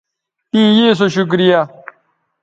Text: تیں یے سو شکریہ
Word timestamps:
تیں 0.49 0.69
یے 0.77 0.87
سو 0.99 1.05
شکریہ 1.15 1.59